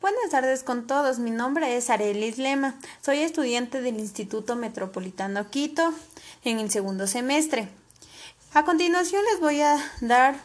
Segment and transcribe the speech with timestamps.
[0.00, 1.18] Buenas tardes con todos.
[1.18, 2.78] Mi nombre es Arelis Lema.
[3.00, 5.94] Soy estudiante del Instituto Metropolitano Quito
[6.44, 7.68] en el segundo semestre.
[8.52, 10.36] A continuación les voy a dar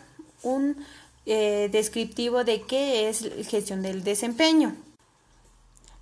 [0.42, 0.78] un
[1.26, 4.74] eh, descriptivo de qué es gestión del desempeño.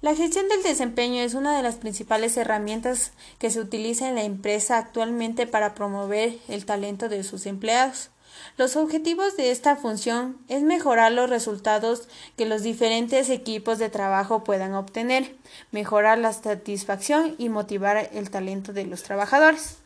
[0.02, 4.23] La gestión del desempeño es una de las principales herramientas que se utiliza en la
[4.23, 8.11] empresa actualmente para promover el talento de sus empleados.
[8.57, 12.07] Los objetivos de esta función es mejorar los resultados
[12.38, 15.36] que los diferentes equipos de trabajo puedan obtener,
[15.71, 19.78] mejorar la satisfacción y motivar el talento de los trabajadores.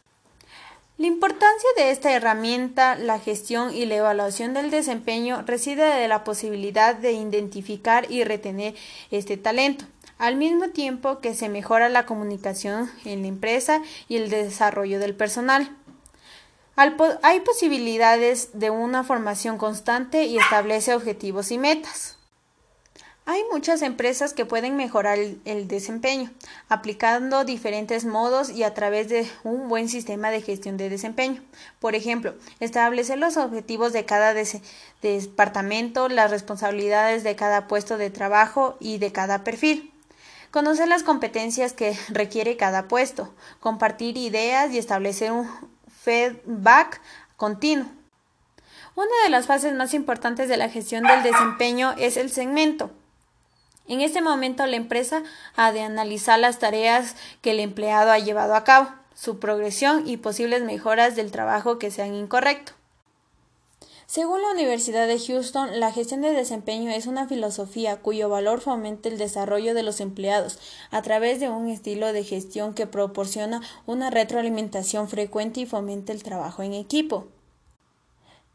[0.98, 6.23] La importancia de esta herramienta, la gestión y la evaluación del desempeño reside de la
[6.23, 8.76] posibilidad de identificar y retener
[9.10, 9.86] este talento,
[10.20, 15.16] al mismo tiempo que se mejora la comunicación en la empresa y el desarrollo del
[15.16, 15.76] personal.
[16.76, 22.18] Hay posibilidades de una formación constante y establece objetivos y metas.
[23.26, 26.30] Hay muchas empresas que pueden mejorar el, desempeño,
[26.67, 31.42] aplicando diferentes modos y a través de un buen sistema de gestión de desempeño.
[31.80, 34.33] Por ejemplo, establecer los objetivos de cada
[35.02, 39.94] departamento, las responsabilidades de cada puesto de trabajo y de cada perfil.
[40.52, 45.48] Conocer las competencias que requiere cada puesto, compartir ideas y establecer un
[46.04, 47.02] feedback
[47.38, 47.88] continuo.
[48.96, 52.92] Una de las fases más importantes de la gestión del desempeño es el segmento.
[53.88, 55.23] En este momento la empresa
[55.56, 60.18] ha de analizar las tareas que el empleado ha llevado a cabo, su progresión y
[60.18, 62.73] posibles mejoras del trabajo que sean incorrecto.
[64.14, 69.09] Según la Universidad de Houston, la gestión de desempeño es una filosofía cuyo valor fomenta
[69.09, 70.59] el desarrollo de los empleados
[70.92, 76.22] a través de un estilo de gestión que proporciona una retroalimentación frecuente y fomenta el
[76.22, 77.25] trabajo en equipo.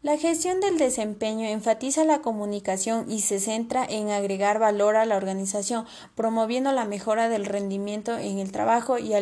[0.01, 5.17] La gestión del desempeño enfatiza la comunicación y se centra en agregar valor a la
[5.17, 9.13] organización, promoviendo la mejora del rendimiento en el trabajo y,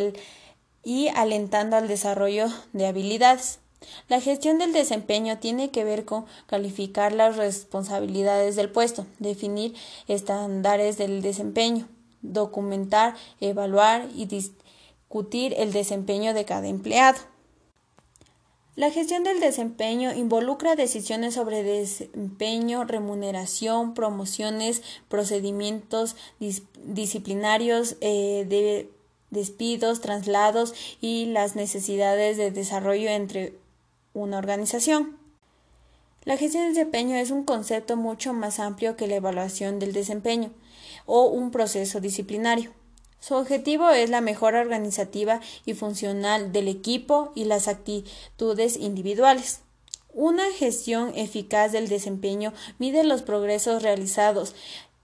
[0.84, 3.60] y alentando al desarrollo de habilidades.
[4.08, 9.74] La gestión del desempeño tiene que ver con calificar las responsabilidades del puesto, definir
[10.08, 11.88] estándares del desempeño,
[12.22, 17.18] documentar, evaluar y discutir el desempeño de cada empleado.
[18.76, 26.14] La gestión del desempeño involucra decisiones sobre desempeño, remuneración, promociones, procedimientos
[26.84, 28.90] disciplinarios, eh, de
[29.30, 33.54] despidos, traslados y las necesidades de desarrollo entre
[34.16, 35.18] una organización.
[36.24, 40.50] La gestión del desempeño es un concepto mucho más amplio que la evaluación del desempeño
[41.04, 42.72] o un proceso disciplinario.
[43.20, 49.60] Su objetivo es la mejora organizativa y funcional del equipo y las actitudes individuales.
[50.12, 54.54] Una gestión eficaz del desempeño mide los progresos realizados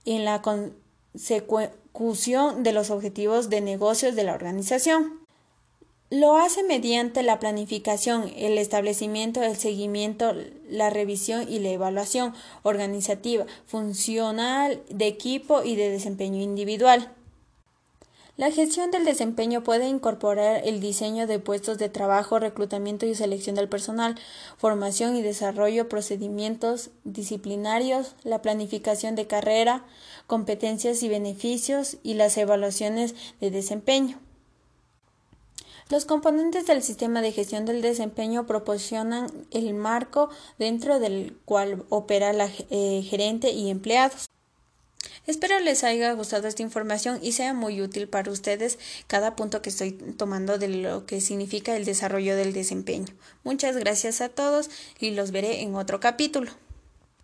[0.05, 5.22] en la consecución de los objetivos de negocios de la organización.
[6.13, 10.35] Lo hace mediante la planificación, el establecimiento, el seguimiento,
[10.69, 17.11] la revisión y la evaluación organizativa, funcional, de equipo y de desempeño individual.
[18.37, 23.55] La gestión del desempeño puede incorporar el diseño de puestos de trabajo, reclutamiento y selección
[23.55, 24.13] del personal,
[24.55, 29.83] formación y desarrollo, procedimientos disciplinarios, la planificación de carrera,
[30.27, 34.19] competencias y beneficios y las evaluaciones de desempeño.
[35.93, 42.33] Los componentes del sistema de gestión del desempeño proporcionan el marco dentro del cual opera
[42.33, 44.27] la eh, gerente y empleados.
[45.27, 49.69] Espero les haya gustado esta información y sea muy útil para ustedes cada punto que
[49.69, 53.13] estoy tomando de lo que significa el desarrollo del desempeño.
[53.43, 56.49] Muchas gracias a todos y los veré en otro capítulo.